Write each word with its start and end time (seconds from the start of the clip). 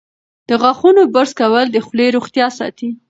د 0.49 0.51
غاښونو 0.61 1.01
برس 1.13 1.31
کول 1.41 1.65
د 1.71 1.77
خولې 1.85 2.07
روغتیا 2.15 2.47
ساتي. 2.57 2.89